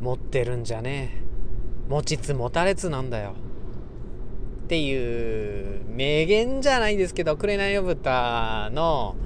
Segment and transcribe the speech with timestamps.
[0.00, 3.34] 持ってるんじゃねえ持ちつ持たれつなんだよ
[4.64, 9.16] っていう名言じゃないですけど「紅の豚」の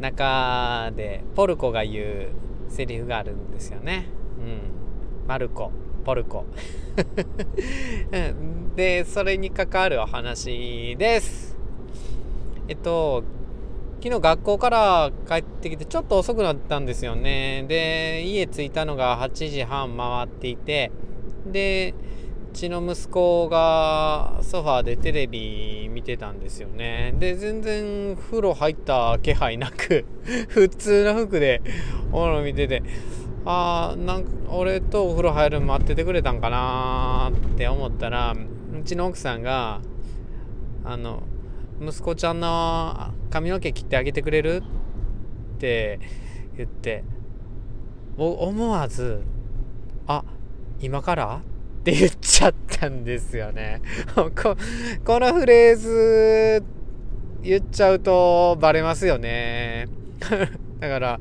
[0.00, 2.28] 中でポルコが言う
[2.68, 4.06] セリフがあるんですよね。
[4.38, 5.28] うん。
[5.28, 5.70] マルコ、
[6.04, 6.46] ポルコ。
[8.74, 11.56] で、それに関わるお話です。
[12.66, 13.22] えっと、
[14.02, 17.64] 昨日学校から帰ってきてちょっと遅くなったんですよね。
[17.68, 20.90] で、家着いたのが8時半回っていて、
[21.46, 21.94] で、
[22.50, 27.14] うちの息子がソファーでテレビ見てたんですよね。
[27.16, 30.04] で、全然風呂入った気配なく
[30.50, 31.62] 普通の服で
[32.10, 32.82] お風呂見てて、
[33.44, 39.80] あー、なんか俺とお風呂入るの待っててくれたんかなって思ったら、うちの奥さんが、
[40.82, 41.22] あの、
[41.80, 44.62] 息子ちゃんの髪の毛切ってあげてくれる
[45.56, 45.98] って
[46.54, 47.02] 言って
[48.18, 49.22] 思わず
[50.06, 50.22] 「あ
[50.80, 51.40] 今から?」
[51.80, 53.80] って言っちゃったんですよね。
[54.14, 54.30] こ
[55.02, 56.62] このフレーズ
[57.42, 59.88] 言っちゃうとバレますよね。
[60.78, 61.20] だから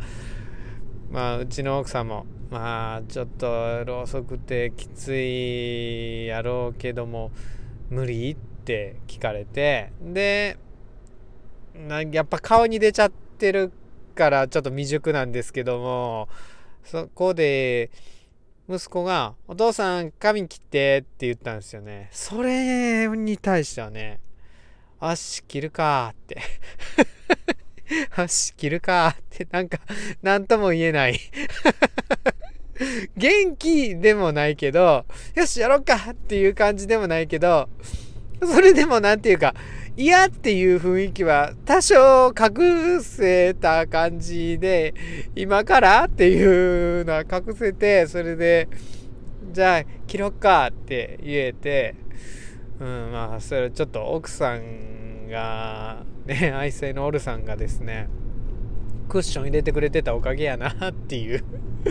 [1.09, 7.31] まあうちの奥さんもまあちょっとろうそくてきついやろうけども
[7.89, 8.35] 無理？
[8.61, 10.57] って聞かれてで
[11.75, 13.71] なんやっぱ顔に出ちゃってる
[14.15, 16.29] からちょっと未熟なんですけども
[16.83, 17.91] そこで
[18.69, 22.09] 息子が「お父さん髪切って」って言ったんですよね。
[22.11, 24.19] それに対してはね
[24.99, 26.41] 「足切るか」って
[28.15, 29.79] 足切るかってなんか
[30.21, 31.19] 何とも言えない。
[33.15, 35.05] 元気でもないけど
[35.35, 37.69] よしやろうかっていう感じでもないけど
[38.43, 39.53] それでも何て言うか、
[39.97, 44.93] 嫌っていう雰囲気は多少隠せた感じで、
[45.35, 48.69] 今からっていうのは隠せて、それで、
[49.51, 51.95] じゃあ切ろっかって言えて、
[52.79, 58.07] うん、まあ、それちょっと奥さんが、ね、愛妻のオルさんがですね、
[59.09, 61.43] クッション入れてくれてたおかげやなっていう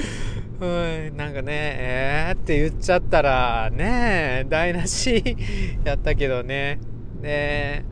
[0.60, 5.36] うん、なんかね、えーって言っちゃったら、ねえ台無し
[5.84, 6.78] やったけどね。
[7.22, 7.84] で、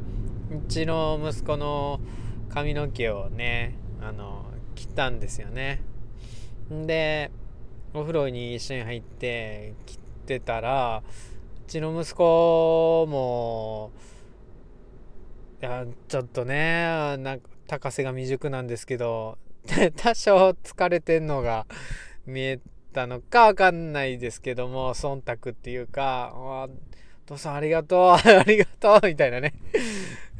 [0.50, 2.00] うちの息子の
[2.48, 5.82] 髪の毛をね、あの、切ったんですよね。
[6.70, 7.30] で、
[7.92, 11.02] お風呂に一緒に入って切ってたら、
[11.66, 13.90] うちの息子も、
[15.60, 19.36] いや、ちょっとね、なんか高瀬が未熟なんですけど、
[19.96, 21.66] 多少疲れてんのが
[22.24, 22.60] 見え
[22.94, 26.70] たのかわかんないですけども、忖度っていうか、お
[27.26, 29.52] 父さんありがとう、 ありがとう、みたいなね。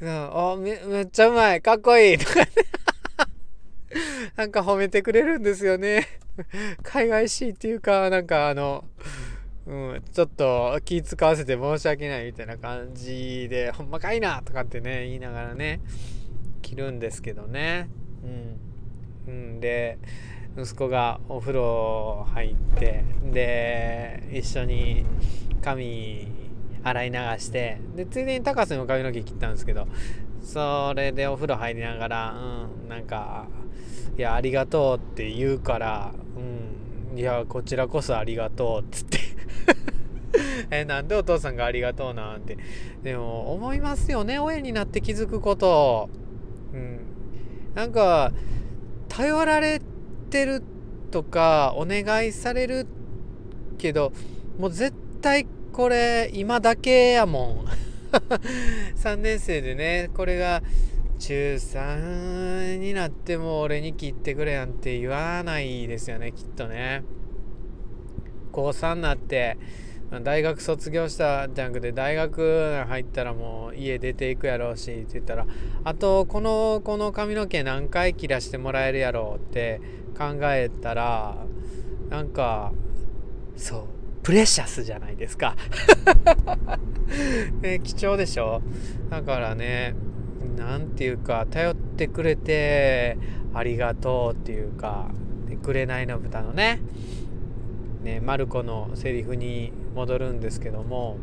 [0.03, 2.48] あめめっちゃうまい、かっこいい、とかね。
[4.36, 6.06] なんか褒めてくれるんですよね。
[6.82, 8.84] 海外しいっていうか、なんかあの、
[9.66, 15.81] うん、ちょっと気使わせて申し訳ないみたいな感じで、ほんまかいなとかってね、言いながらね、
[16.62, 17.88] 着るんですけどね。
[19.26, 19.32] うん。
[19.32, 19.98] うん、で、
[20.56, 25.06] 息子がお風呂入ってで一緒に
[25.62, 26.26] 髪
[26.88, 29.87] 洗い流してでついでに高瀬の髪の毛切ったんですけど
[30.43, 33.47] それでお風呂入りながらうんなんか
[34.16, 39.19] いやありがとうって言うからうんいやこちらこそありがとうっつって。
[40.71, 42.59] えなんでお父さんがありがとうなんて。
[43.03, 46.10] でも思いますよね親になって気づくこと。
[46.72, 47.00] うん。
[47.75, 48.32] なんか
[49.09, 49.81] 頼られ
[50.31, 50.62] てる
[51.10, 52.87] とかお願いされる
[53.78, 54.12] けど
[54.59, 55.47] もう絶対
[55.78, 57.65] これ今だけやもん。
[58.99, 60.61] 3年生でねこれが
[61.21, 67.05] 中3になっても俺に切ってくれなんって言わないですよねきっとね。
[68.50, 69.56] 高3になって
[70.25, 75.47] 大学卒業したじゃなくて大学入ったらもう家出ていくやろうしって言ったら
[75.84, 79.81] あとこのこの髪の毛何回切らしてもらえるやろうって
[80.19, 81.37] 考えたら
[82.10, 82.72] なんか
[83.57, 83.97] そう。
[84.28, 85.57] プレシャスじゃないですか。
[87.63, 88.60] ね、貴重でしょ？
[89.09, 89.95] だからね
[90.59, 93.16] 何て言うか頼ってくれて
[93.54, 95.09] ありがとうっていうか
[95.65, 96.80] 「紅の豚」のね。
[98.04, 101.16] ねマルコのセリフに戻るんですけども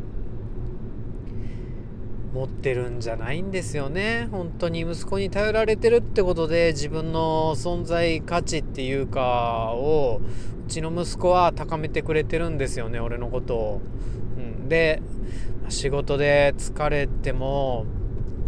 [2.36, 10.20] 持ってるんじゃないんですよね本当に息子に頼られてるってことで自分の存在価値っていうかを
[10.66, 13.80] うちの息子は高めてくれてるんですよね俺のことを。
[14.36, 15.00] うん、で
[15.70, 17.86] 仕事で疲れても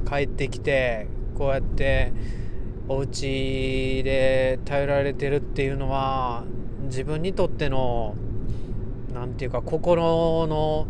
[0.07, 1.07] 帰ってきて
[1.37, 2.13] こうやって
[2.89, 6.45] お家で頼られてるっていうのは
[6.83, 8.15] 自分にとっての
[9.15, 10.87] 何て言うか心の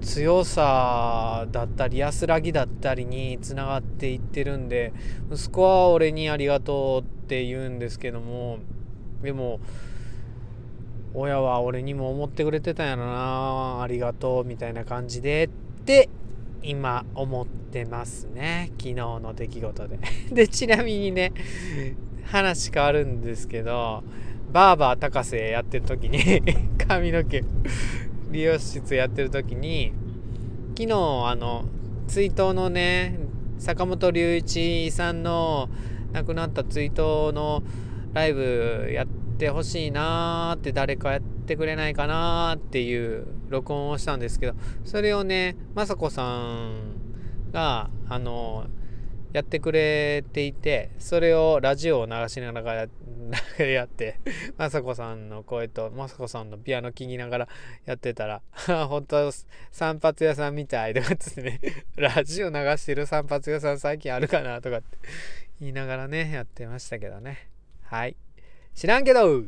[0.00, 4.92] 強さだったり安らぎだったりにつながっていってるんで
[5.30, 8.58] 息子は俺にありがとうって言うんですけども
[9.22, 9.60] でも
[11.14, 15.48] 親は俺にも思ってくれてたんやろなありがとうみたいな感じでっ
[15.84, 16.08] て
[16.62, 18.70] 今思ってますね。
[18.72, 19.98] 昨日の出来事で。
[20.30, 21.32] でちなみにね
[22.24, 24.04] 話変わるんですけど
[24.52, 26.42] バーバー高瀬やってる時に
[26.86, 27.42] 髪の毛
[28.30, 29.92] 美容室やってる時に
[30.76, 31.64] 昨日あの
[32.06, 33.18] 追悼のね
[33.58, 35.68] 坂本龍一さんの
[36.12, 37.62] 亡くなった追悼の
[38.12, 44.54] ライブやってほしいなーって誰かやってくれないかなーっていう録音をしたんですけど
[44.84, 48.66] それをね雅子さんがあの
[49.32, 52.88] やってくれていてそれをラジオを流しながら
[53.64, 54.18] やって
[54.58, 57.48] 雅子さんの声と雅子さんのピアノ聴きながら
[57.84, 58.42] やってたら
[58.88, 59.30] 本当
[59.70, 61.60] 散髪屋さんみたいとかってね
[61.96, 64.98] ラジオ流してる散髪屋さん最近あるかなとかって
[65.60, 67.48] 言いながらねやってましたけどね。
[67.82, 68.16] はい。
[68.74, 69.42] 知らんけど。